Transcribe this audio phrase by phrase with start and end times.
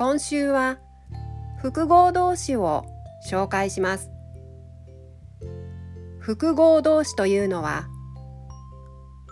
[0.00, 0.78] 今週は
[1.58, 2.86] 複合動詞を
[3.30, 4.10] 紹介します。
[6.18, 7.86] 複合動詞というのは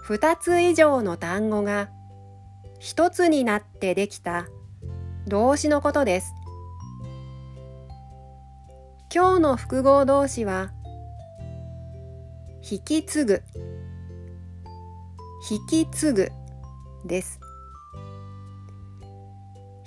[0.07, 1.89] 2つ以上の単語が
[2.83, 4.47] 1つになってできた
[5.27, 6.35] 動詞のことです。
[9.11, 10.73] 今日の複合動詞は
[12.71, 13.43] 引き継ぐ。
[15.51, 16.33] 引き継ぐ
[17.07, 17.41] です。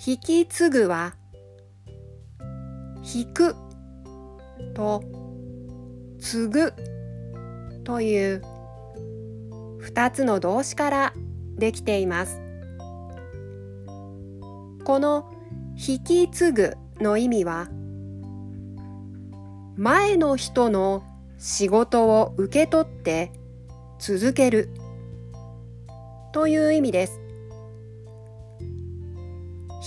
[0.04, 1.14] 引き継ぐは
[3.04, 3.56] 引く
[4.74, 5.04] と
[6.20, 6.74] 継ぐ
[7.84, 8.42] という
[9.80, 11.14] 二つの動詞から
[11.56, 12.42] できています
[14.86, 15.32] この
[15.76, 17.70] 引き継ぐの意味は
[19.78, 21.04] 前の人の
[21.38, 23.32] 仕事を受け取って
[24.00, 24.72] 続ける
[26.32, 27.20] という意味です。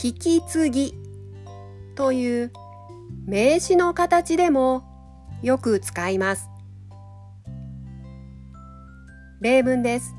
[0.03, 0.95] 引き継ぎ
[1.95, 2.53] という
[3.27, 4.83] 名詞の形でも
[5.43, 6.49] よく使います。
[9.41, 10.15] 例文です。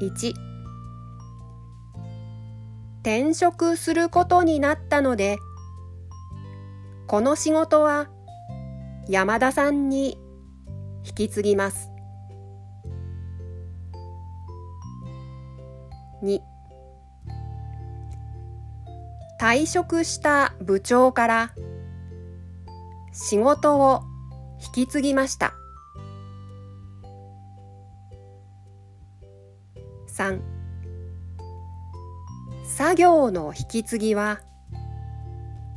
[0.00, 0.34] 1
[3.00, 5.38] 転職することになったので
[7.06, 8.08] この仕事は
[9.08, 10.18] 山田さんに
[11.04, 11.90] 引き継ぎます。
[16.22, 16.57] 2
[19.40, 21.54] 退職した部長から
[23.12, 24.02] 仕事を
[24.60, 25.54] 引き継ぎました。
[30.16, 30.40] 3
[32.66, 34.40] 作業の引き継ぎは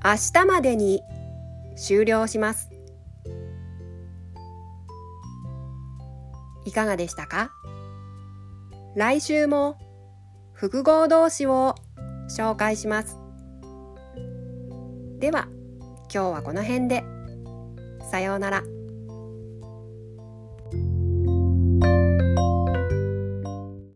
[0.03, 1.03] 明日までに
[1.77, 2.71] 終了します。
[6.65, 7.51] いかがでしたか？
[8.95, 9.77] 来週も
[10.53, 11.75] 複合動詞を
[12.27, 13.20] 紹介します。
[15.21, 15.47] では
[16.11, 17.03] 今日はこの辺で
[18.09, 18.80] さようなら。